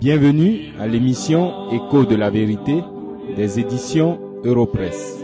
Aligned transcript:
Bienvenue 0.00 0.70
à 0.78 0.86
l'émission 0.86 1.72
Écho 1.72 2.04
de 2.04 2.14
la 2.14 2.30
vérité 2.30 2.84
des 3.34 3.58
éditions 3.58 4.20
Europresse. 4.44 5.18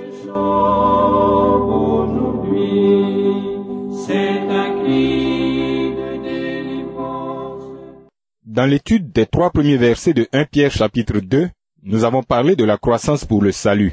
Dans 8.44 8.66
l'étude 8.66 9.12
des 9.12 9.26
trois 9.26 9.50
premiers 9.50 9.76
versets 9.76 10.12
de 10.12 10.26
1 10.32 10.44
Pierre 10.46 10.72
chapitre 10.72 11.20
2, 11.20 11.48
nous 11.84 12.02
avons 12.02 12.24
parlé 12.24 12.56
de 12.56 12.64
la 12.64 12.76
croissance 12.76 13.24
pour 13.24 13.42
le 13.42 13.52
salut. 13.52 13.92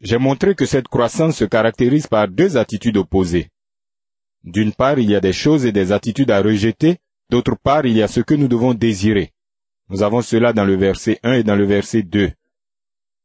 J'ai 0.00 0.18
montré 0.18 0.56
que 0.56 0.66
cette 0.66 0.88
croissance 0.88 1.36
se 1.36 1.44
caractérise 1.44 2.08
par 2.08 2.26
deux 2.26 2.56
attitudes 2.56 2.96
opposées. 2.96 3.46
D'une 4.42 4.72
part, 4.72 4.98
il 4.98 5.08
y 5.08 5.14
a 5.14 5.20
des 5.20 5.32
choses 5.32 5.66
et 5.66 5.72
des 5.72 5.92
attitudes 5.92 6.32
à 6.32 6.42
rejeter, 6.42 6.96
d'autre 7.30 7.54
part, 7.54 7.86
il 7.86 7.96
y 7.96 8.02
a 8.02 8.08
ce 8.08 8.20
que 8.20 8.34
nous 8.34 8.48
devons 8.48 8.74
désirer. 8.74 9.30
Nous 9.90 10.04
avons 10.04 10.22
cela 10.22 10.52
dans 10.52 10.64
le 10.64 10.76
verset 10.76 11.18
1 11.24 11.32
et 11.32 11.42
dans 11.42 11.56
le 11.56 11.64
verset 11.64 12.04
2. 12.04 12.30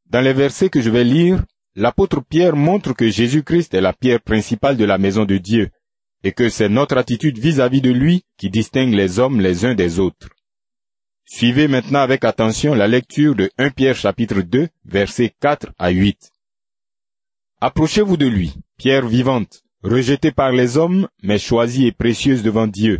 Dans 0.08 0.22
les 0.22 0.34
versets 0.34 0.70
que 0.70 0.82
je 0.82 0.90
vais 0.90 1.04
lire, 1.04 1.44
l'apôtre 1.76 2.22
Pierre 2.22 2.56
montre 2.56 2.94
que 2.94 3.08
Jésus-Christ 3.08 3.76
est 3.76 3.82
la 3.82 3.94
pierre 3.94 4.20
principale 4.20 4.76
de 4.76 4.84
la 4.84 4.98
maison 4.98 5.26
de 5.26 5.38
Dieu, 5.38 5.70
et 6.24 6.32
que 6.32 6.50
c'est 6.50 6.70
notre 6.70 6.98
attitude 6.98 7.38
vis-à-vis 7.38 7.82
de 7.82 7.92
lui 7.92 8.24
qui 8.38 8.50
distingue 8.50 8.96
les 8.96 9.20
hommes 9.20 9.42
les 9.42 9.64
uns 9.64 9.76
des 9.76 10.00
autres. 10.00 10.30
Suivez 11.24 11.68
maintenant 11.68 12.00
avec 12.00 12.26
attention 12.26 12.74
la 12.74 12.88
lecture 12.88 13.36
de 13.36 13.52
1 13.60 13.70
Pierre 13.70 13.96
chapitre 13.96 14.42
2, 14.42 14.68
versets 14.86 15.36
4 15.40 15.72
à 15.78 15.92
8. 15.92 16.32
Approchez-vous 17.62 18.18
de 18.18 18.26
lui, 18.26 18.56
pierre 18.78 19.08
vivante, 19.08 19.62
rejetée 19.84 20.32
par 20.32 20.52
les 20.52 20.78
hommes, 20.78 21.08
mais 21.22 21.38
choisie 21.38 21.86
et 21.86 21.92
précieuse 21.92 22.42
devant 22.42 22.66
Dieu. 22.68 22.98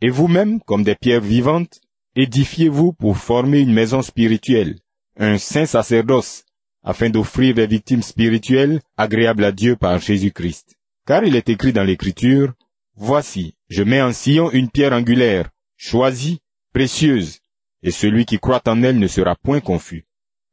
Et 0.00 0.10
vous-même, 0.10 0.60
comme 0.60 0.82
des 0.82 0.96
pierres 0.96 1.20
vivantes, 1.20 1.80
édifiez-vous 2.14 2.92
pour 2.92 3.16
former 3.16 3.60
une 3.60 3.72
maison 3.72 4.02
spirituelle, 4.02 4.78
un 5.18 5.38
saint 5.38 5.66
sacerdoce, 5.66 6.44
afin 6.82 7.10
d'offrir 7.10 7.54
des 7.54 7.66
victimes 7.66 8.02
spirituelles 8.02 8.80
agréables 8.96 9.44
à 9.44 9.52
Dieu 9.52 9.76
par 9.76 9.98
Jésus-Christ. 9.98 10.76
Car 11.06 11.24
il 11.24 11.36
est 11.36 11.48
écrit 11.48 11.72
dans 11.72 11.84
l'Écriture, 11.84 12.52
Voici, 12.94 13.54
je 13.68 13.82
mets 13.82 14.02
en 14.02 14.12
Sion 14.12 14.50
une 14.50 14.68
pierre 14.68 14.92
angulaire, 14.92 15.48
choisie, 15.76 16.40
précieuse, 16.74 17.38
et 17.82 17.90
celui 17.90 18.26
qui 18.26 18.38
croit 18.38 18.62
en 18.66 18.82
elle 18.82 18.98
ne 18.98 19.06
sera 19.06 19.34
point 19.34 19.60
confus. 19.60 20.04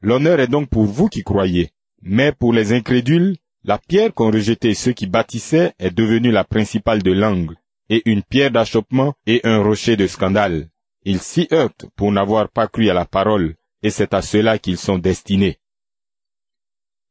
L'honneur 0.01 0.39
est 0.39 0.47
donc 0.47 0.69
pour 0.69 0.85
vous 0.85 1.09
qui 1.09 1.23
croyez, 1.23 1.71
mais 2.01 2.31
pour 2.31 2.53
les 2.53 2.71
incrédules, 2.71 3.35
la 3.65 3.77
pierre 3.77 4.13
qu'ont 4.13 4.31
rejetée 4.31 4.73
ceux 4.73 4.93
qui 4.93 5.05
bâtissaient 5.05 5.73
est 5.79 5.91
devenue 5.91 6.31
la 6.31 6.45
principale 6.45 7.03
de 7.03 7.11
l'angle, 7.11 7.57
et 7.89 8.01
une 8.05 8.23
pierre 8.23 8.51
d'achoppement 8.51 9.13
et 9.27 9.41
un 9.43 9.61
rocher 9.61 9.97
de 9.97 10.07
scandale. 10.07 10.69
Ils 11.11 11.21
s'y 11.21 11.47
heurtent 11.51 11.87
pour 11.95 12.11
n'avoir 12.11 12.49
pas 12.49 12.67
cru 12.67 12.87
à 12.87 12.93
la 12.93 13.03
parole, 13.03 13.55
et 13.81 13.89
c'est 13.89 14.13
à 14.13 14.21
cela 14.21 14.59
qu'ils 14.59 14.77
sont 14.77 14.99
destinés. 14.99 15.57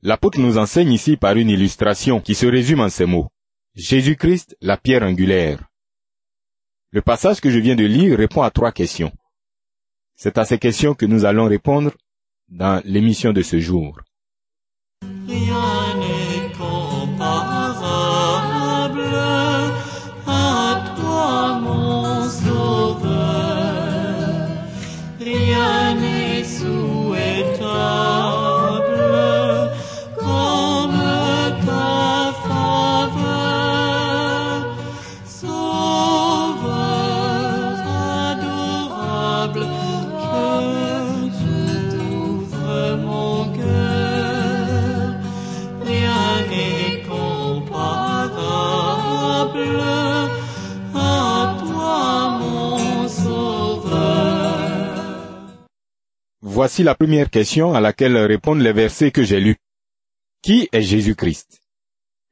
L'apôtre 0.03 0.39
nous 0.39 0.57
enseigne 0.57 0.93
ici 0.93 1.17
par 1.17 1.37
une 1.37 1.51
illustration 1.51 2.21
qui 2.21 2.37
se 2.37 2.47
résume 2.47 2.79
en 2.79 2.91
ces 2.91 3.07
mots. 3.07 3.29
Jésus-Christ, 3.75 4.57
la 4.61 4.77
pierre 4.77 5.03
angulaire. 5.03 5.69
Le 6.93 7.03
passage 7.03 7.41
que 7.41 7.51
je 7.51 7.59
viens 7.59 7.75
de 7.75 7.87
lire 7.87 8.17
répond 8.17 8.43
à 8.43 8.53
trois 8.53 8.71
questions. 8.71 9.11
C'est 10.15 10.39
à 10.39 10.45
ces 10.45 10.61
questions 10.61 10.95
que 10.95 11.07
nous 11.07 11.25
allons 11.25 11.49
répondre 11.49 11.91
dans 12.47 12.81
l'émission 12.85 13.33
de 13.33 13.43
ce 13.43 13.59
jour. 13.59 14.01
Voici 56.59 56.83
la 56.83 56.97
première 56.97 57.31
question 57.31 57.73
à 57.73 57.81
laquelle 57.81 58.17
répondent 58.17 58.63
les 58.63 58.73
versets 58.73 59.13
que 59.13 59.23
j'ai 59.23 59.39
lus. 59.39 59.59
Qui 60.43 60.69
est 60.73 60.83
Jésus-Christ? 60.83 61.61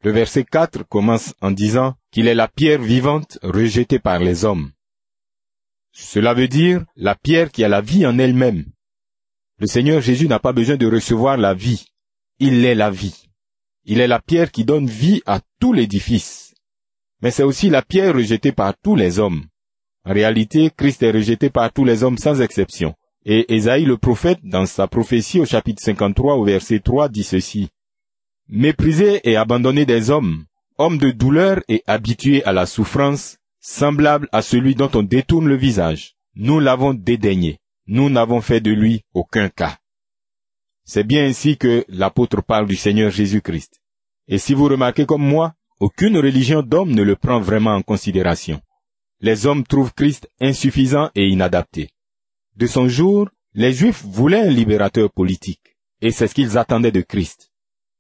Le 0.02 0.10
verset 0.10 0.42
4 0.42 0.82
commence 0.82 1.32
en 1.40 1.52
disant 1.52 1.94
qu'il 2.10 2.26
est 2.26 2.34
la 2.34 2.48
pierre 2.48 2.82
vivante 2.82 3.38
rejetée 3.44 4.00
par 4.00 4.18
les 4.18 4.44
hommes. 4.44 4.72
Cela 5.92 6.34
veut 6.34 6.48
dire 6.48 6.84
la 6.96 7.14
pierre 7.14 7.52
qui 7.52 7.62
a 7.62 7.68
la 7.68 7.80
vie 7.80 8.04
en 8.04 8.18
elle-même. 8.18 8.64
Le 9.60 9.68
Seigneur 9.68 10.00
Jésus 10.00 10.26
n'a 10.26 10.40
pas 10.40 10.52
besoin 10.52 10.76
de 10.76 10.88
recevoir 10.88 11.36
la 11.36 11.54
vie. 11.54 11.86
Il 12.40 12.64
est 12.64 12.74
la 12.74 12.90
vie. 12.90 13.28
Il 13.84 14.00
est 14.00 14.08
la 14.08 14.18
pierre 14.18 14.50
qui 14.50 14.64
donne 14.64 14.88
vie 14.88 15.22
à 15.26 15.38
tout 15.60 15.72
l'édifice. 15.72 16.52
Mais 17.22 17.30
c'est 17.30 17.44
aussi 17.44 17.70
la 17.70 17.82
pierre 17.82 18.16
rejetée 18.16 18.50
par 18.50 18.74
tous 18.76 18.96
les 18.96 19.20
hommes. 19.20 19.44
En 20.04 20.12
réalité, 20.12 20.72
Christ 20.76 21.04
est 21.04 21.12
rejeté 21.12 21.48
par 21.48 21.72
tous 21.72 21.84
les 21.84 22.02
hommes 22.02 22.18
sans 22.18 22.40
exception. 22.40 22.96
Et 23.28 23.56
Ésaïe 23.56 23.84
le 23.84 23.96
prophète, 23.96 24.38
dans 24.44 24.66
sa 24.66 24.86
prophétie 24.86 25.40
au 25.40 25.44
chapitre 25.44 25.82
53 25.82 26.36
au 26.36 26.44
verset 26.44 26.78
3, 26.78 27.08
dit 27.08 27.24
ceci. 27.24 27.70
Méprisé 28.48 29.20
et 29.28 29.34
abandonné 29.34 29.84
des 29.84 30.10
hommes, 30.10 30.44
homme 30.78 30.96
de 30.96 31.10
douleur 31.10 31.60
et 31.66 31.82
habitué 31.88 32.44
à 32.44 32.52
la 32.52 32.66
souffrance, 32.66 33.38
semblable 33.58 34.28
à 34.30 34.42
celui 34.42 34.76
dont 34.76 34.90
on 34.94 35.02
détourne 35.02 35.48
le 35.48 35.56
visage, 35.56 36.14
nous 36.36 36.60
l'avons 36.60 36.94
dédaigné, 36.94 37.58
nous 37.88 38.10
n'avons 38.10 38.40
fait 38.40 38.60
de 38.60 38.70
lui 38.70 39.02
aucun 39.12 39.48
cas. 39.48 39.76
C'est 40.84 41.02
bien 41.02 41.26
ainsi 41.26 41.56
que 41.56 41.84
l'apôtre 41.88 42.42
parle 42.42 42.68
du 42.68 42.76
Seigneur 42.76 43.10
Jésus-Christ. 43.10 43.80
Et 44.28 44.38
si 44.38 44.54
vous 44.54 44.68
remarquez 44.68 45.04
comme 45.04 45.26
moi, 45.26 45.54
aucune 45.80 46.16
religion 46.16 46.62
d'homme 46.62 46.92
ne 46.92 47.02
le 47.02 47.16
prend 47.16 47.40
vraiment 47.40 47.74
en 47.74 47.82
considération. 47.82 48.60
Les 49.20 49.46
hommes 49.46 49.64
trouvent 49.64 49.94
Christ 49.94 50.30
insuffisant 50.40 51.10
et 51.16 51.26
inadapté. 51.26 51.90
De 52.56 52.66
son 52.66 52.88
jour, 52.88 53.28
les 53.52 53.74
Juifs 53.74 54.02
voulaient 54.02 54.48
un 54.48 54.50
libérateur 54.50 55.12
politique, 55.12 55.76
et 56.00 56.10
c'est 56.10 56.26
ce 56.26 56.34
qu'ils 56.34 56.56
attendaient 56.56 56.90
de 56.90 57.02
Christ. 57.02 57.52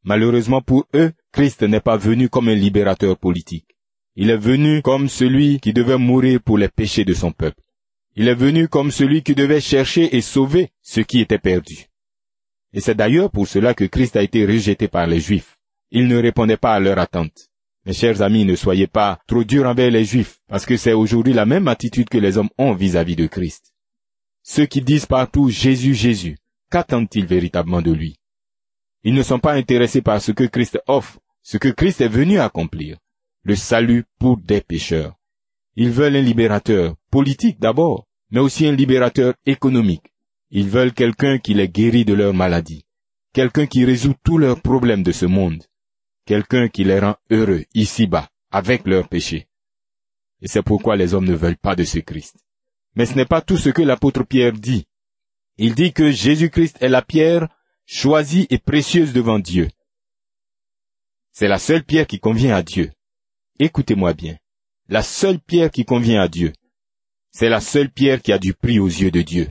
Malheureusement 0.02 0.62
pour 0.62 0.86
eux, 0.94 1.12
Christ 1.30 1.62
n'est 1.62 1.80
pas 1.80 1.98
venu 1.98 2.30
comme 2.30 2.48
un 2.48 2.54
libérateur 2.54 3.18
politique. 3.18 3.66
Il 4.14 4.30
est 4.30 4.38
venu 4.38 4.80
comme 4.80 5.10
celui 5.10 5.60
qui 5.60 5.74
devait 5.74 5.98
mourir 5.98 6.40
pour 6.40 6.56
les 6.56 6.70
péchés 6.70 7.04
de 7.04 7.12
son 7.12 7.32
peuple. 7.32 7.60
Il 8.14 8.28
est 8.28 8.34
venu 8.34 8.66
comme 8.66 8.90
celui 8.90 9.22
qui 9.22 9.34
devait 9.34 9.60
chercher 9.60 10.16
et 10.16 10.22
sauver 10.22 10.70
ce 10.80 11.02
qui 11.02 11.20
était 11.20 11.38
perdu. 11.38 11.88
Et 12.72 12.80
c'est 12.80 12.94
d'ailleurs 12.94 13.30
pour 13.30 13.46
cela 13.46 13.74
que 13.74 13.84
Christ 13.84 14.16
a 14.16 14.22
été 14.22 14.46
rejeté 14.46 14.88
par 14.88 15.06
les 15.06 15.20
Juifs. 15.20 15.58
Il 15.90 16.08
ne 16.08 16.16
répondait 16.16 16.56
pas 16.56 16.72
à 16.72 16.80
leur 16.80 16.98
attente. 16.98 17.50
Mes 17.84 17.92
chers 17.92 18.22
amis, 18.22 18.46
ne 18.46 18.56
soyez 18.56 18.86
pas 18.86 19.18
trop 19.26 19.44
durs 19.44 19.66
envers 19.66 19.90
les 19.90 20.06
Juifs, 20.06 20.38
parce 20.48 20.64
que 20.64 20.78
c'est 20.78 20.94
aujourd'hui 20.94 21.34
la 21.34 21.44
même 21.44 21.68
attitude 21.68 22.08
que 22.08 22.16
les 22.16 22.38
hommes 22.38 22.48
ont 22.56 22.72
vis-à-vis 22.72 23.16
de 23.16 23.26
Christ. 23.26 23.75
Ceux 24.48 24.66
qui 24.66 24.80
disent 24.80 25.06
partout 25.06 25.50
Jésus, 25.50 25.92
Jésus, 25.92 26.38
qu'attendent-ils 26.70 27.26
véritablement 27.26 27.82
de 27.82 27.90
lui? 27.90 28.16
Ils 29.02 29.12
ne 29.12 29.24
sont 29.24 29.40
pas 29.40 29.54
intéressés 29.54 30.02
par 30.02 30.22
ce 30.22 30.30
que 30.30 30.44
Christ 30.44 30.78
offre, 30.86 31.18
ce 31.42 31.58
que 31.58 31.68
Christ 31.68 32.00
est 32.00 32.08
venu 32.08 32.38
accomplir, 32.38 32.96
le 33.42 33.56
salut 33.56 34.04
pour 34.20 34.36
des 34.36 34.60
pécheurs. 34.60 35.16
Ils 35.74 35.90
veulent 35.90 36.14
un 36.14 36.22
libérateur, 36.22 36.94
politique 37.10 37.58
d'abord, 37.58 38.06
mais 38.30 38.38
aussi 38.38 38.68
un 38.68 38.72
libérateur 38.72 39.34
économique. 39.46 40.14
Ils 40.52 40.68
veulent 40.68 40.94
quelqu'un 40.94 41.38
qui 41.38 41.52
les 41.52 41.68
guérit 41.68 42.04
de 42.04 42.14
leur 42.14 42.32
maladie, 42.32 42.84
quelqu'un 43.32 43.66
qui 43.66 43.84
résout 43.84 44.14
tous 44.22 44.38
leurs 44.38 44.62
problèmes 44.62 45.02
de 45.02 45.12
ce 45.12 45.26
monde, 45.26 45.64
quelqu'un 46.24 46.68
qui 46.68 46.84
les 46.84 47.00
rend 47.00 47.16
heureux 47.30 47.64
ici-bas, 47.74 48.28
avec 48.52 48.86
leurs 48.86 49.08
péchés. 49.08 49.48
Et 50.40 50.46
c'est 50.46 50.62
pourquoi 50.62 50.94
les 50.94 51.14
hommes 51.14 51.26
ne 51.26 51.34
veulent 51.34 51.58
pas 51.58 51.74
de 51.74 51.82
ce 51.82 51.98
Christ. 51.98 52.45
Mais 52.96 53.06
ce 53.06 53.14
n'est 53.14 53.26
pas 53.26 53.42
tout 53.42 53.58
ce 53.58 53.68
que 53.68 53.82
l'apôtre 53.82 54.24
Pierre 54.24 54.52
dit. 54.52 54.86
Il 55.58 55.74
dit 55.74 55.92
que 55.92 56.10
Jésus-Christ 56.10 56.78
est 56.80 56.88
la 56.88 57.02
pierre 57.02 57.48
choisie 57.86 58.46
et 58.50 58.58
précieuse 58.58 59.12
devant 59.12 59.38
Dieu. 59.38 59.68
C'est 61.32 61.48
la 61.48 61.58
seule 61.58 61.84
pierre 61.84 62.06
qui 62.06 62.18
convient 62.18 62.56
à 62.56 62.62
Dieu. 62.62 62.90
Écoutez-moi 63.58 64.14
bien. 64.14 64.36
La 64.88 65.02
seule 65.02 65.38
pierre 65.38 65.70
qui 65.70 65.84
convient 65.84 66.20
à 66.20 66.28
Dieu. 66.28 66.52
C'est 67.30 67.48
la 67.48 67.60
seule 67.60 67.90
pierre 67.90 68.22
qui 68.22 68.32
a 68.32 68.38
du 68.38 68.54
prix 68.54 68.78
aux 68.78 68.88
yeux 68.88 69.10
de 69.10 69.22
Dieu. 69.22 69.50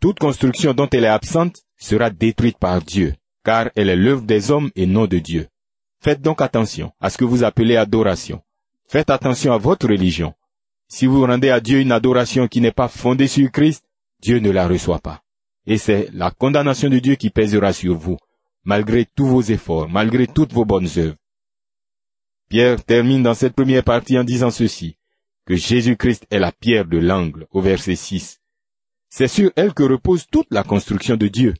Toute 0.00 0.18
construction 0.18 0.74
dont 0.74 0.88
elle 0.92 1.04
est 1.04 1.08
absente 1.08 1.62
sera 1.78 2.10
détruite 2.10 2.58
par 2.58 2.82
Dieu, 2.82 3.14
car 3.44 3.70
elle 3.76 3.88
est 3.88 3.96
l'œuvre 3.96 4.22
des 4.22 4.50
hommes 4.50 4.70
et 4.76 4.86
non 4.86 5.06
de 5.06 5.18
Dieu. 5.18 5.48
Faites 6.00 6.20
donc 6.20 6.42
attention 6.42 6.92
à 7.00 7.08
ce 7.08 7.16
que 7.16 7.24
vous 7.24 7.44
appelez 7.44 7.76
adoration. 7.76 8.42
Faites 8.86 9.08
attention 9.08 9.52
à 9.54 9.58
votre 9.58 9.88
religion. 9.88 10.34
Si 10.88 11.06
vous 11.06 11.26
rendez 11.26 11.50
à 11.50 11.60
Dieu 11.60 11.80
une 11.80 11.92
adoration 11.92 12.48
qui 12.48 12.60
n'est 12.60 12.72
pas 12.72 12.88
fondée 12.88 13.28
sur 13.28 13.50
Christ, 13.50 13.84
Dieu 14.20 14.38
ne 14.38 14.50
la 14.50 14.68
reçoit 14.68 14.98
pas. 14.98 15.22
Et 15.66 15.78
c'est 15.78 16.08
la 16.12 16.30
condamnation 16.30 16.88
de 16.88 16.98
Dieu 16.98 17.14
qui 17.14 17.30
pèsera 17.30 17.72
sur 17.72 17.96
vous, 17.96 18.18
malgré 18.64 19.06
tous 19.06 19.26
vos 19.26 19.42
efforts, 19.42 19.88
malgré 19.88 20.26
toutes 20.26 20.52
vos 20.52 20.64
bonnes 20.64 20.88
œuvres. 20.96 21.16
Pierre 22.48 22.84
termine 22.84 23.22
dans 23.22 23.34
cette 23.34 23.54
première 23.54 23.82
partie 23.82 24.18
en 24.18 24.24
disant 24.24 24.50
ceci, 24.50 24.96
que 25.46 25.56
Jésus-Christ 25.56 26.26
est 26.30 26.38
la 26.38 26.52
pierre 26.52 26.86
de 26.86 26.98
l'angle, 26.98 27.46
au 27.50 27.60
verset 27.60 27.96
6. 27.96 28.40
C'est 29.08 29.28
sur 29.28 29.50
elle 29.56 29.74
que 29.74 29.82
repose 29.82 30.26
toute 30.30 30.48
la 30.50 30.62
construction 30.62 31.16
de 31.16 31.28
Dieu. 31.28 31.54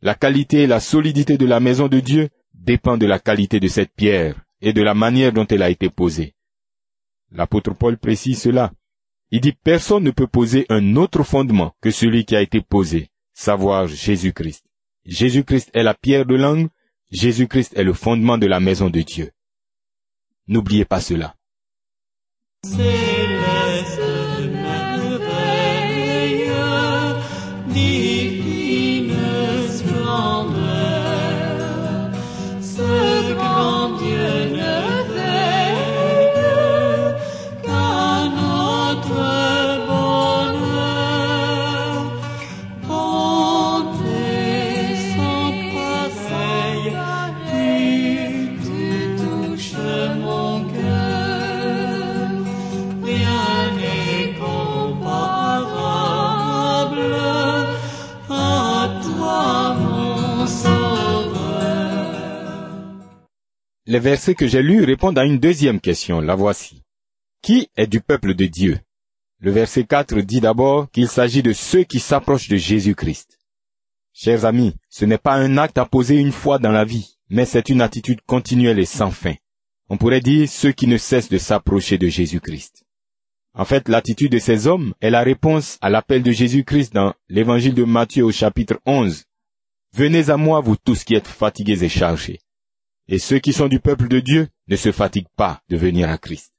La 0.00 0.14
qualité 0.14 0.62
et 0.62 0.66
la 0.66 0.80
solidité 0.80 1.38
de 1.38 1.46
la 1.46 1.60
maison 1.60 1.88
de 1.88 2.00
Dieu 2.00 2.28
dépend 2.54 2.96
de 2.96 3.06
la 3.06 3.18
qualité 3.18 3.60
de 3.60 3.68
cette 3.68 3.92
pierre 3.94 4.36
et 4.60 4.72
de 4.72 4.82
la 4.82 4.94
manière 4.94 5.32
dont 5.32 5.46
elle 5.46 5.62
a 5.62 5.70
été 5.70 5.90
posée. 5.90 6.34
L'apôtre 7.32 7.74
Paul 7.74 7.98
précise 7.98 8.40
cela. 8.40 8.72
Il 9.30 9.40
dit 9.40 9.52
personne 9.52 10.04
ne 10.04 10.10
peut 10.10 10.26
poser 10.26 10.64
un 10.70 10.96
autre 10.96 11.22
fondement 11.22 11.74
que 11.80 11.90
celui 11.90 12.24
qui 12.24 12.34
a 12.34 12.40
été 12.40 12.60
posé, 12.60 13.10
savoir 13.34 13.86
Jésus-Christ. 13.86 14.64
Jésus-Christ 15.04 15.70
est 15.74 15.82
la 15.82 15.94
pierre 15.94 16.24
de 16.24 16.34
l'angle, 16.34 16.70
Jésus-Christ 17.10 17.74
est 17.76 17.84
le 17.84 17.92
fondement 17.92 18.38
de 18.38 18.46
la 18.46 18.60
maison 18.60 18.90
de 18.90 19.00
Dieu. 19.02 19.32
N'oubliez 20.46 20.84
pas 20.84 21.00
cela. 21.00 21.34
Les 63.98 64.10
versets 64.10 64.36
que 64.36 64.46
j'ai 64.46 64.62
lus 64.62 64.84
répondent 64.84 65.18
à 65.18 65.24
une 65.24 65.40
deuxième 65.40 65.80
question, 65.80 66.20
la 66.20 66.36
voici. 66.36 66.84
Qui 67.42 67.68
est 67.76 67.88
du 67.88 68.00
peuple 68.00 68.34
de 68.34 68.46
Dieu? 68.46 68.78
Le 69.40 69.50
verset 69.50 69.82
4 69.82 70.20
dit 70.20 70.40
d'abord 70.40 70.88
qu'il 70.92 71.08
s'agit 71.08 71.42
de 71.42 71.52
ceux 71.52 71.82
qui 71.82 71.98
s'approchent 71.98 72.48
de 72.48 72.56
Jésus-Christ. 72.56 73.40
Chers 74.12 74.44
amis, 74.44 74.76
ce 74.88 75.04
n'est 75.04 75.18
pas 75.18 75.34
un 75.34 75.58
acte 75.58 75.78
à 75.78 75.84
poser 75.84 76.14
une 76.14 76.30
fois 76.30 76.60
dans 76.60 76.70
la 76.70 76.84
vie, 76.84 77.18
mais 77.28 77.44
c'est 77.44 77.70
une 77.70 77.80
attitude 77.80 78.20
continuelle 78.24 78.78
et 78.78 78.84
sans 78.84 79.10
fin. 79.10 79.34
On 79.88 79.96
pourrait 79.96 80.20
dire 80.20 80.48
ceux 80.48 80.70
qui 80.70 80.86
ne 80.86 80.96
cessent 80.96 81.28
de 81.28 81.38
s'approcher 81.38 81.98
de 81.98 82.06
Jésus-Christ. 82.06 82.84
En 83.52 83.64
fait, 83.64 83.88
l'attitude 83.88 84.30
de 84.30 84.38
ces 84.38 84.68
hommes 84.68 84.94
est 85.00 85.10
la 85.10 85.24
réponse 85.24 85.76
à 85.80 85.90
l'appel 85.90 86.22
de 86.22 86.30
Jésus-Christ 86.30 86.94
dans 86.94 87.14
l'évangile 87.28 87.74
de 87.74 87.82
Matthieu 87.82 88.22
au 88.22 88.30
chapitre 88.30 88.78
11. 88.86 89.24
Venez 89.92 90.30
à 90.30 90.36
moi, 90.36 90.60
vous 90.60 90.76
tous 90.76 91.02
qui 91.02 91.16
êtes 91.16 91.26
fatigués 91.26 91.82
et 91.82 91.88
chargés, 91.88 92.38
et 93.08 93.18
ceux 93.18 93.38
qui 93.38 93.52
sont 93.52 93.68
du 93.68 93.80
peuple 93.80 94.06
de 94.08 94.20
Dieu 94.20 94.48
ne 94.68 94.76
se 94.76 94.92
fatiguent 94.92 95.34
pas 95.36 95.62
de 95.68 95.76
venir 95.76 96.10
à 96.10 96.18
Christ. 96.18 96.52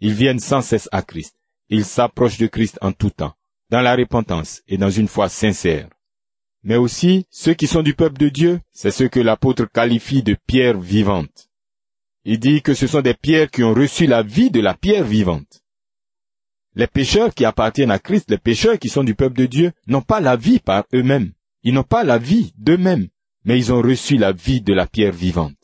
Ils 0.00 0.14
viennent 0.14 0.40
sans 0.40 0.62
cesse 0.62 0.88
à 0.92 1.02
Christ. 1.02 1.36
Ils 1.68 1.84
s'approchent 1.84 2.38
de 2.38 2.46
Christ 2.46 2.78
en 2.80 2.92
tout 2.92 3.10
temps, 3.10 3.34
dans 3.68 3.82
la 3.82 3.94
repentance 3.94 4.62
et 4.66 4.78
dans 4.78 4.90
une 4.90 5.08
foi 5.08 5.28
sincère. 5.28 5.88
Mais 6.62 6.76
aussi, 6.76 7.26
ceux 7.30 7.54
qui 7.54 7.66
sont 7.66 7.82
du 7.82 7.94
peuple 7.94 8.18
de 8.18 8.28
Dieu, 8.28 8.60
c'est 8.72 8.90
ce 8.90 9.04
que 9.04 9.20
l'apôtre 9.20 9.66
qualifie 9.66 10.22
de 10.22 10.36
pierres 10.46 10.80
vivantes. 10.80 11.48
Il 12.24 12.38
dit 12.38 12.60
que 12.60 12.74
ce 12.74 12.86
sont 12.86 13.00
des 13.00 13.14
pierres 13.14 13.50
qui 13.50 13.62
ont 13.62 13.72
reçu 13.72 14.06
la 14.06 14.22
vie 14.22 14.50
de 14.50 14.60
la 14.60 14.74
pierre 14.74 15.04
vivante. 15.04 15.62
Les 16.74 16.86
pécheurs 16.86 17.34
qui 17.34 17.44
appartiennent 17.44 17.90
à 17.90 17.98
Christ, 17.98 18.30
les 18.30 18.38
pécheurs 18.38 18.78
qui 18.78 18.88
sont 18.88 19.04
du 19.04 19.14
peuple 19.14 19.38
de 19.38 19.46
Dieu, 19.46 19.72
n'ont 19.86 20.02
pas 20.02 20.20
la 20.20 20.36
vie 20.36 20.60
par 20.60 20.84
eux-mêmes. 20.94 21.32
Ils 21.62 21.74
n'ont 21.74 21.82
pas 21.82 22.04
la 22.04 22.18
vie 22.18 22.52
d'eux-mêmes, 22.56 23.08
mais 23.44 23.58
ils 23.58 23.72
ont 23.72 23.82
reçu 23.82 24.16
la 24.16 24.32
vie 24.32 24.60
de 24.60 24.72
la 24.72 24.86
pierre 24.86 25.12
vivante. 25.12 25.59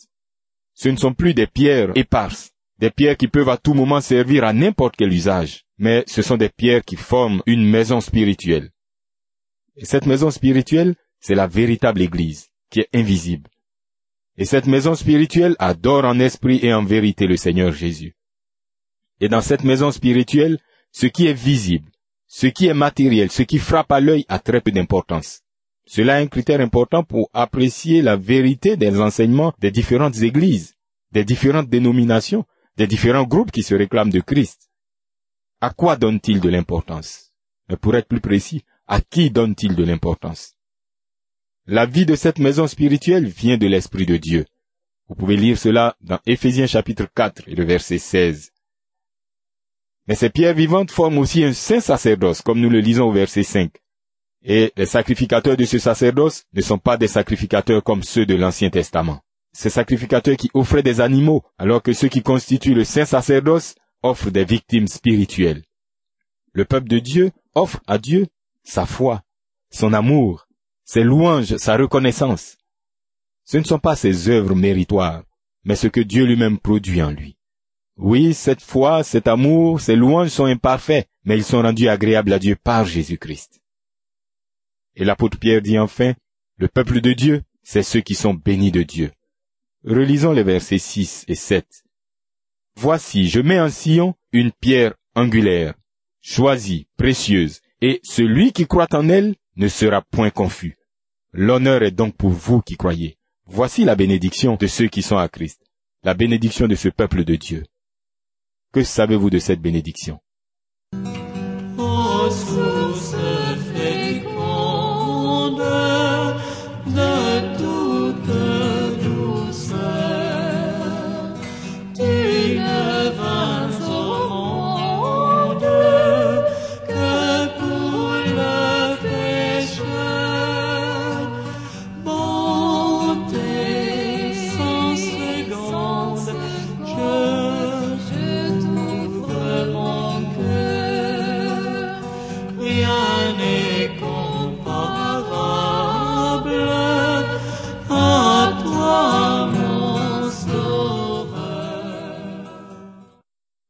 Ce 0.77 0.91
ne 0.91 0.97
sont 0.97 1.15
plus 1.15 1.33
des 1.33 1.47
pierres 1.47 1.91
éparses, 1.95 2.53
des 2.79 2.91
pierres 2.91 3.17
qui 3.17 3.29
peuvent 3.29 3.49
à 3.49 3.57
tout 3.57 3.73
moment 3.73 4.03
servir 4.03 4.45
à 4.45 4.53
n'importe 4.53 4.95
quel 4.97 5.11
usage, 5.11 5.65
mais 5.79 6.05
ce 6.07 6.21
sont 6.21 6.37
des 6.37 6.51
pierres 6.51 6.85
qui 6.85 6.97
forment 6.97 7.43
une 7.47 7.67
maison 7.69 8.03
spirituelle. 8.03 8.71
Et 9.77 9.87
cette 9.87 10.05
maison 10.05 10.31
spirituelle, 10.31 10.95
c'est 11.19 11.35
la 11.35 11.47
véritable 11.47 12.03
Église, 12.03 12.51
qui 12.71 12.81
est 12.81 12.91
invisible. 12.95 13.49
Et 14.37 14.45
cette 14.45 14.67
maison 14.67 14.95
spirituelle 14.95 15.57
adore 15.59 16.05
en 16.05 16.21
esprit 16.21 16.61
et 16.63 16.75
en 16.75 16.85
vérité 16.85 17.27
le 17.27 17.39
Seigneur 17.39 17.73
Jésus. 17.73 18.15
Et 19.21 19.31
dans 19.31 19.41
cette 19.41 19.65
maison 19.65 19.91
spirituelle, 19.91 20.59
ce 20.93 21.07
qui 21.07 21.27
est 21.27 21.33
visible, 21.33 21.91
ce 22.27 22.49
qui 22.49 22.67
est 22.67 22.75
matériel, 22.75 23.31
ce 23.31 23.43
qui 23.43 23.59
frappe 23.59 23.93
à 23.93 24.01
l'œil 24.01 24.27
a 24.29 24.39
très 24.39 24.61
peu 24.61 24.73
d'importance. 24.73 25.41
Cela 25.87 26.21
est 26.21 26.25
un 26.25 26.27
critère 26.27 26.61
important 26.61 27.05
pour 27.05 27.31
apprécier 27.33 28.03
la 28.03 28.17
vérité 28.17 28.77
des 28.77 28.99
enseignements 28.99 29.55
des 29.61 29.71
différentes 29.71 30.21
églises, 30.21 30.75
des 31.13 31.25
différentes 31.25 31.69
dénominations, 31.69 32.45
des 32.77 32.89
différents 32.89 33.25
groupes 33.25 33.53
qui 33.53 33.63
se 33.63 33.75
réclament 33.75 34.11
de 34.11 34.21
Christ. 34.21 34.69
À 35.61 35.71
quoi 35.71 35.97
donne-t-il 35.97 36.41
de 36.41 36.49
l'importance? 36.49 37.33
Mais 37.69 37.77
pour 37.77 37.95
être 37.95 38.09
plus 38.09 38.21
précis, 38.21 38.65
à 38.89 39.01
qui 39.01 39.31
donne-t-il 39.31 39.77
de 39.77 39.85
l'importance? 39.85 40.55
La 41.67 41.87
vie 41.87 42.05
de 42.05 42.15
cette 42.15 42.39
maison 42.39 42.67
spirituelle 42.67 43.27
vient 43.27 43.57
de 43.57 43.67
l'Esprit 43.67 44.07
de 44.07 44.17
Dieu. 44.17 44.45
Vous 45.09 45.15
pouvez 45.15 45.37
lire 45.37 45.57
cela 45.57 45.97
dans 46.01 46.19
Éphésiens 46.27 46.67
chapitre 46.67 47.07
4 47.15 47.43
et 47.47 47.55
le 47.55 47.65
verset 47.65 47.99
16. 47.99 48.53
Mais 50.09 50.17
ces 50.17 50.31
pierres 50.31 50.55
vivantes 50.55 50.91
forment 50.91 51.19
aussi 51.19 51.45
un 51.45 51.53
saint 51.53 51.81
sacerdoce, 51.81 52.43
comme 52.43 52.61
nous 52.61 52.71
le 52.71 52.81
lisons 52.81 53.09
au 53.09 53.13
verset 53.13 53.45
5. 53.45 53.73
Et 54.45 54.73
les 54.77 54.87
sacrificateurs 54.87 55.57
de 55.57 55.65
ce 55.65 55.79
sacerdoce 55.79 56.45
ne 56.53 56.61
sont 56.61 56.79
pas 56.79 56.97
des 56.97 57.09
sacrificateurs 57.09 57.83
comme 57.83 58.03
ceux 58.03 58.27
de 58.27 58.35
l'Ancien 58.35 58.71
Testament. 58.71 59.21
Ces 59.53 59.71
sacrificateurs 59.71 60.37
qui 60.37 60.51
offraient 60.55 60.83
des 60.83 61.01
animaux, 61.01 61.43
alors 61.59 61.83
que 61.83 61.93
ceux 61.93 62.09
qui 62.09 62.23
constituent 62.23 62.75
le 62.75 62.85
saint 62.85 63.07
sacerdoce 63.07 63.75
offrent 64.03 64.31
des 64.31 64.45
victimes 64.45 64.87
spirituelles. 64.87 65.63
Le 66.53 66.65
peuple 66.65 66.89
de 66.89 66.99
Dieu 66.99 67.31
offre 67.55 67.81
à 67.87 67.99
Dieu 67.99 68.27
sa 68.63 68.87
foi, 68.87 69.23
son 69.71 69.93
amour, 69.93 70.47
ses 70.85 71.03
louanges, 71.03 71.57
sa 71.57 71.77
reconnaissance. 71.77 72.57
Ce 73.45 73.57
ne 73.59 73.65
sont 73.65 73.79
pas 73.79 73.97
ses 73.97 74.29
œuvres 74.29 74.55
méritoires, 74.55 75.23
mais 75.65 75.77
ce 75.77 75.87
que 75.87 76.01
Dieu 76.01 76.25
lui-même 76.25 76.59
produit 76.59 77.03
en 77.03 77.11
lui. 77.11 77.37
Oui, 77.97 78.35
cette 78.35 78.61
foi, 78.61 79.03
cet 79.03 79.27
amour, 79.27 79.81
ces 79.81 79.97
louanges 79.97 80.29
sont 80.29 80.45
imparfaits, 80.45 81.09
mais 81.25 81.39
ils 81.39 81.45
sont 81.45 81.63
rendus 81.63 81.89
agréables 81.89 82.33
à 82.33 82.39
Dieu 82.39 82.57
par 82.57 82.85
Jésus-Christ. 82.85 83.61
Et 84.97 85.05
l'apôtre 85.05 85.39
Pierre 85.39 85.63
dit 85.63 85.79
enfin, 85.79 86.15
le 86.57 86.69
peuple 86.69 87.01
de 87.01 87.13
Dieu, 87.13 87.43
c'est 87.63 87.83
ceux 87.83 88.01
qui 88.01 88.15
sont 88.15 88.35
bénis 88.35 88.73
de 88.73 88.83
Dieu. 88.83 89.13
Relisons 89.85 90.33
les 90.33 90.43
versets 90.43 90.79
6 90.79 91.27
et 91.29 91.35
7. 91.35 91.85
Voici, 92.77 93.29
je 93.29 93.41
mets 93.41 93.61
en 93.61 93.69
Sion 93.71 94.15
une 94.33 94.53
pierre 94.53 94.95
angulaire, 95.15 95.75
choisie, 96.21 96.89
précieuse, 96.97 97.61
et 97.81 98.01
celui 98.03 98.53
qui 98.53 98.67
croit 98.67 98.89
en 98.93 99.09
elle 99.09 99.35
ne 99.57 99.69
sera 99.69 100.03
point 100.03 100.31
confus. 100.31 100.77
L'honneur 101.33 101.83
est 101.83 101.91
donc 101.91 102.17
pour 102.17 102.31
vous 102.31 102.63
qui 102.63 102.77
croyez. 102.77 103.17
Voici 103.45 103.85
la 103.85 103.95
bénédiction 103.95 104.57
de 104.57 104.67
ceux 104.67 104.89
qui 104.89 105.03
sont 105.03 105.19
à 105.19 105.29
Christ, 105.29 105.63
la 106.03 106.15
bénédiction 106.15 106.67
de 106.67 106.75
ce 106.75 106.89
peuple 106.89 107.25
de 107.25 107.37
Dieu. 107.37 107.65
Que 108.73 108.83
savez-vous 108.83 109.31
de 109.31 109.39
cette 109.39 109.61
bénédiction? 109.61 110.21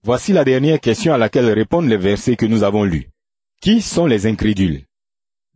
Voici 0.07 0.33
la 0.33 0.45
dernière 0.45 0.79
question 0.79 1.13
à 1.15 1.19
laquelle 1.19 1.51
répondent 1.51 1.89
les 1.89 1.97
versets 1.97 2.37
que 2.37 2.47
nous 2.47 2.63
avons 2.63 2.85
lus. 2.85 3.11
Qui 3.61 3.83
sont 3.83 4.07
les 4.07 4.29
incrédules? 4.29 4.85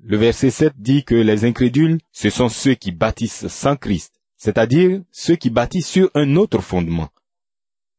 Le 0.02 0.16
verset 0.16 0.50
7 0.50 0.72
dit 0.76 1.04
que 1.04 1.14
les 1.14 1.44
incrédules, 1.44 2.00
ce 2.10 2.30
sont 2.30 2.48
ceux 2.48 2.74
qui 2.74 2.90
bâtissent 2.90 3.46
sans 3.46 3.76
Christ, 3.76 4.12
c'est-à-dire 4.36 5.02
ceux 5.12 5.36
qui 5.36 5.50
bâtissent 5.50 5.86
sur 5.86 6.10
un 6.14 6.34
autre 6.34 6.60
fondement. 6.62 7.10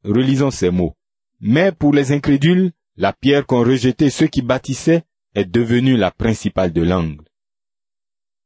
Relisons 0.04 0.52
ces 0.52 0.72
mots. 0.72 0.94
Mais 1.40 1.72
pour 1.72 1.94
les 1.94 2.12
incrédules, 2.12 2.74
la 2.98 3.14
pierre 3.14 3.46
qu'ont 3.46 3.64
rejetée 3.64 4.10
ceux 4.10 4.28
qui 4.28 4.42
bâtissaient 4.42 5.04
est 5.36 5.50
devenue 5.50 5.96
la 5.96 6.12
principale 6.12 6.74
de 6.74 6.82
l'angle. 6.82 7.24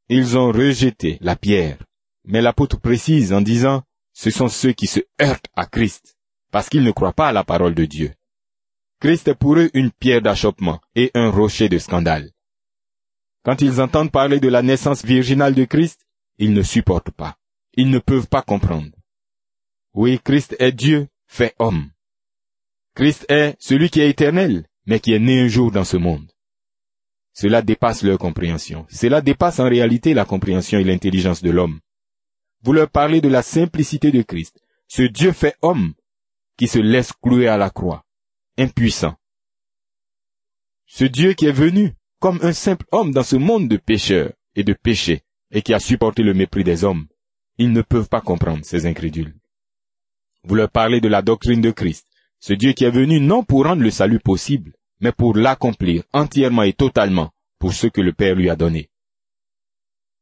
Ils 0.09 0.38
ont 0.38 0.51
rejeté 0.51 1.17
la 1.21 1.35
pierre. 1.35 1.79
Mais 2.24 2.43
l'apôtre 2.43 2.79
précise 2.79 3.33
en 3.33 3.41
disant, 3.41 3.81
ce 4.13 4.29
sont 4.29 4.47
ceux 4.47 4.74
qui 4.74 4.85
se 4.85 5.00
heurtent 5.19 5.50
à 5.55 5.65
Christ, 5.65 6.14
parce 6.55 6.69
qu'ils 6.69 6.83
ne 6.83 6.91
croient 6.91 7.12
pas 7.12 7.27
à 7.27 7.33
la 7.33 7.43
parole 7.43 7.75
de 7.75 7.83
Dieu. 7.83 8.13
Christ 9.01 9.27
est 9.27 9.35
pour 9.35 9.57
eux 9.57 9.69
une 9.74 9.91
pierre 9.91 10.21
d'achoppement 10.21 10.79
et 10.95 11.12
un 11.13 11.29
rocher 11.29 11.67
de 11.67 11.77
scandale. 11.77 12.31
Quand 13.43 13.62
ils 13.62 13.81
entendent 13.81 14.09
parler 14.09 14.39
de 14.39 14.47
la 14.47 14.62
naissance 14.62 15.03
virginale 15.03 15.53
de 15.53 15.65
Christ, 15.65 16.07
ils 16.38 16.53
ne 16.53 16.63
supportent 16.63 17.12
pas. 17.12 17.35
Ils 17.74 17.89
ne 17.89 18.00
peuvent 18.00 18.29
pas 18.29 18.41
comprendre. 18.41 18.88
Oui, 19.93 20.17
Christ 20.24 20.55
est 20.57 20.71
Dieu 20.71 21.09
fait 21.27 21.53
homme. 21.59 21.89
Christ 22.93 23.25
est 23.27 23.57
celui 23.59 23.89
qui 23.89 24.00
est 24.00 24.09
éternel, 24.09 24.65
mais 24.85 25.01
qui 25.01 25.12
est 25.12 25.19
né 25.19 25.41
un 25.41 25.50
jour 25.50 25.74
dans 25.74 25.83
ce 25.83 25.97
monde. 25.97 26.31
Cela 27.33 27.63
dépasse 27.63 28.01
leur 28.01 28.17
compréhension. 28.17 28.85
Cela 28.89 29.19
dépasse 29.19 29.59
en 29.59 29.67
réalité 29.67 30.13
la 30.13 30.24
compréhension 30.24 30.79
et 30.79 30.85
l'intelligence 30.85 31.43
de 31.43 31.51
l'homme. 31.51 31.81
Vous 32.63 32.71
leur 32.71 32.89
parlez 32.89 33.19
de 33.19 33.27
la 33.27 33.41
simplicité 33.41 34.13
de 34.13 34.21
Christ, 34.21 34.62
ce 34.88 35.01
Dieu 35.01 35.33
fait 35.33 35.57
homme 35.62 35.93
qui 36.57 36.67
se 36.67 36.79
laisse 36.79 37.12
clouer 37.13 37.47
à 37.47 37.57
la 37.57 37.69
croix, 37.69 38.05
impuissant. 38.57 39.15
Ce 40.88 41.03
Dieu 41.05 41.33
qui 41.33 41.45
est 41.45 41.51
venu 41.51 41.93
comme 42.19 42.39
un 42.41 42.53
simple 42.53 42.85
homme 42.91 43.12
dans 43.12 43.24
ce 43.24 43.35
monde 43.35 43.67
de 43.67 43.77
pécheurs 43.77 44.33
et 44.55 44.63
de 44.63 44.74
péchés 44.74 45.24
et 45.51 45.62
qui 45.62 45.74
a 45.74 45.79
supporté 45.79 46.24
le 46.24 46.33
mépris 46.33 46.63
des 46.63 46.83
hommes. 46.83 47.07
Ils 47.57 47.71
ne 47.71 47.81
peuvent 47.81 48.09
pas 48.09 48.21
comprendre 48.21 48.65
ces 48.65 48.85
incrédules. 48.85 49.35
Vous 50.43 50.55
leur 50.55 50.69
parlez 50.69 51.01
de 51.01 51.07
la 51.07 51.21
doctrine 51.21 51.62
de 51.62 51.71
Christ, 51.71 52.05
ce 52.39 52.53
Dieu 52.53 52.74
qui 52.74 52.83
est 52.83 52.91
venu 52.91 53.19
non 53.19 53.43
pour 53.43 53.65
rendre 53.65 53.81
le 53.81 53.91
salut 53.91 54.19
possible, 54.19 54.74
mais 55.00 55.12
pour 55.12 55.35
l'accomplir 55.35 56.03
entièrement 56.13 56.63
et 56.63 56.74
totalement 56.74 57.31
pour 57.59 57.74
ce 57.74 57.88
que 57.88 58.01
le 58.01 58.13
Père 58.13 58.35
lui 58.35 58.50
a 58.50 58.55
donné. 58.55 58.89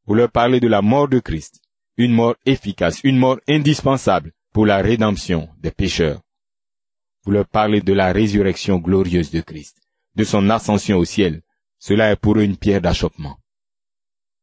Vous 0.05 0.15
leur 0.15 0.31
parlez 0.31 0.59
de 0.59 0.67
la 0.67 0.81
mort 0.81 1.07
de 1.07 1.19
Christ, 1.19 1.61
une 1.97 2.13
mort 2.13 2.35
efficace, 2.45 2.99
une 3.03 3.17
mort 3.17 3.39
indispensable 3.47 4.33
pour 4.53 4.67
la 4.67 4.77
rédemption 4.77 5.49
des 5.59 5.71
pécheurs. 5.71 6.21
Vous 7.25 7.31
leur 7.31 7.47
parlez 7.47 7.81
de 7.81 7.93
la 7.93 8.13
résurrection 8.13 8.77
glorieuse 8.77 9.31
de 9.31 9.41
Christ, 9.41 9.77
de 10.15 10.23
son 10.23 10.49
ascension 10.49 10.97
au 10.97 11.05
ciel. 11.05 11.41
Cela 11.79 12.11
est 12.11 12.15
pour 12.15 12.37
eux 12.37 12.43
une 12.43 12.57
pierre 12.57 12.79
d'achoppement. 12.79 13.37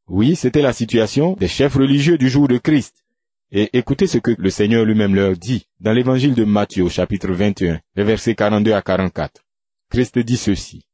Oui, 0.09 0.35
c'était 0.35 0.63
la 0.63 0.73
situation 0.73 1.35
des 1.35 1.47
chefs 1.47 1.77
religieux 1.77 2.19
du 2.19 2.29
jour 2.29 2.49
de 2.49 2.59
Christ. 2.59 3.05
Et 3.53 3.71
écoutez 3.73 4.07
ce 4.07 4.19
que 4.19 4.33
le 4.37 4.51
Seigneur 4.51 4.85
lui-même 4.85 5.15
leur 5.15 5.37
dit 5.37 5.67
dans 5.79 5.93
l'évangile 5.93 6.35
de 6.35 6.45
Matthieu 6.45 6.89
chapitre 6.89 7.31
21, 7.33 7.81
les 7.95 8.05
versets 8.05 8.35
42 8.35 8.73
à 8.73 8.83
44. 8.83 9.43
Christ 9.91 10.19
dit 10.19 10.37
ceci. 10.37 10.85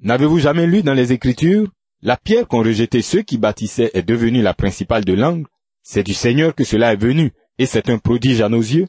N'avez-vous 0.00 0.38
jamais 0.38 0.66
lu 0.66 0.82
dans 0.82 0.94
les 0.94 1.12
Écritures 1.12 1.68
La 2.02 2.16
pierre 2.16 2.46
qu'ont 2.46 2.62
rejeté 2.62 3.02
ceux 3.02 3.22
qui 3.22 3.38
bâtissaient 3.38 3.90
est 3.94 4.02
devenue 4.02 4.42
la 4.42 4.54
principale 4.54 5.04
de 5.04 5.14
l'angle. 5.14 5.46
C'est 5.82 6.02
du 6.02 6.14
Seigneur 6.14 6.54
que 6.54 6.64
cela 6.64 6.92
est 6.92 7.02
venu, 7.02 7.32
et 7.58 7.66
c'est 7.66 7.90
un 7.90 7.98
prodige 7.98 8.40
à 8.40 8.48
nos 8.48 8.60
yeux. 8.60 8.88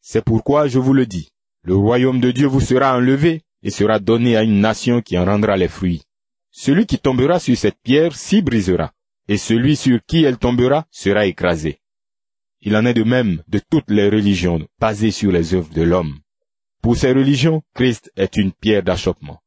C'est 0.00 0.24
pourquoi 0.24 0.68
je 0.68 0.78
vous 0.78 0.92
le 0.92 1.06
dis. 1.06 1.30
Le 1.62 1.76
royaume 1.76 2.20
de 2.20 2.30
Dieu 2.30 2.46
vous 2.46 2.60
sera 2.60 2.96
enlevé 2.96 3.42
et 3.62 3.70
sera 3.70 3.98
donné 3.98 4.36
à 4.36 4.42
une 4.42 4.60
nation 4.60 5.02
qui 5.02 5.18
en 5.18 5.24
rendra 5.24 5.56
les 5.56 5.68
fruits. 5.68 6.02
Celui 6.50 6.86
qui 6.86 6.98
tombera 6.98 7.38
sur 7.38 7.56
cette 7.56 7.78
pierre 7.82 8.16
s'y 8.16 8.42
brisera, 8.42 8.92
et 9.28 9.36
celui 9.36 9.76
sur 9.76 10.00
qui 10.06 10.24
elle 10.24 10.38
tombera 10.38 10.86
sera 10.90 11.26
écrasé. 11.26 11.78
Il 12.62 12.76
en 12.76 12.84
est 12.84 12.94
de 12.94 13.04
même 13.04 13.42
de 13.48 13.60
toutes 13.70 13.90
les 13.90 14.08
religions 14.08 14.66
basées 14.78 15.12
sur 15.12 15.30
les 15.30 15.54
œuvres 15.54 15.72
de 15.72 15.82
l'homme. 15.82 16.18
Pour 16.82 16.96
ces 16.96 17.12
religions, 17.12 17.62
Christ 17.74 18.10
est 18.16 18.36
une 18.36 18.52
pierre 18.52 18.82
d'achoppement. 18.82 19.40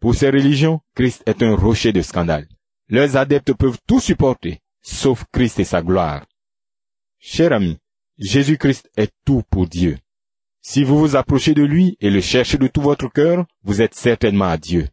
Pour 0.00 0.14
ces 0.14 0.30
religions, 0.30 0.80
Christ 0.94 1.22
est 1.26 1.42
un 1.42 1.54
rocher 1.54 1.92
de 1.92 2.02
scandale. 2.02 2.48
Leurs 2.88 3.16
adeptes 3.16 3.52
peuvent 3.54 3.78
tout 3.86 4.00
supporter, 4.00 4.60
sauf 4.80 5.24
Christ 5.32 5.58
et 5.58 5.64
sa 5.64 5.82
gloire. 5.82 6.24
Cher 7.28 7.52
ami, 7.52 7.76
Jésus-Christ 8.18 8.88
est 8.96 9.12
tout 9.24 9.42
pour 9.50 9.66
Dieu. 9.66 9.98
Si 10.62 10.84
vous 10.84 10.96
vous 10.96 11.16
approchez 11.16 11.54
de 11.54 11.64
lui 11.64 11.96
et 12.00 12.08
le 12.08 12.20
cherchez 12.20 12.56
de 12.56 12.68
tout 12.68 12.80
votre 12.80 13.08
cœur, 13.08 13.46
vous 13.64 13.82
êtes 13.82 13.96
certainement 13.96 14.44
à 14.44 14.56
Dieu. 14.56 14.88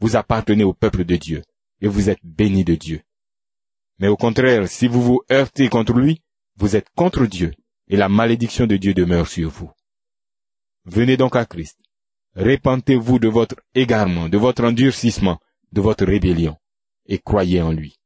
Vous 0.00 0.16
appartenez 0.16 0.64
au 0.64 0.72
peuple 0.72 1.04
de 1.04 1.16
Dieu 1.16 1.42
et 1.82 1.86
vous 1.86 2.08
êtes 2.08 2.24
béni 2.24 2.64
de 2.64 2.76
Dieu. 2.76 3.02
Mais 3.98 4.08
au 4.08 4.16
contraire, 4.16 4.66
si 4.68 4.88
vous 4.88 5.02
vous 5.02 5.20
heurtez 5.30 5.68
contre 5.68 5.92
lui, 5.92 6.22
vous 6.56 6.76
êtes 6.76 6.88
contre 6.96 7.26
Dieu 7.26 7.52
et 7.88 7.98
la 7.98 8.08
malédiction 8.08 8.66
de 8.66 8.78
Dieu 8.78 8.94
demeure 8.94 9.28
sur 9.28 9.50
vous. 9.50 9.70
Venez 10.86 11.18
donc 11.18 11.36
à 11.36 11.44
Christ. 11.44 11.78
Répentez-vous 12.36 13.18
de 13.18 13.28
votre 13.28 13.56
égarement, 13.74 14.30
de 14.30 14.38
votre 14.38 14.64
endurcissement, 14.64 15.38
de 15.72 15.82
votre 15.82 16.06
rébellion, 16.06 16.56
et 17.04 17.18
croyez 17.18 17.60
en 17.60 17.70
lui. 17.70 17.98